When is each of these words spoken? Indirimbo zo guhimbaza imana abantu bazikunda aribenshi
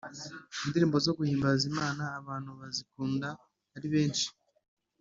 Indirimbo 0.65 0.97
zo 1.05 1.11
guhimbaza 1.17 1.63
imana 1.71 2.03
abantu 2.19 2.49
bazikunda 2.59 3.27
aribenshi 3.75 4.27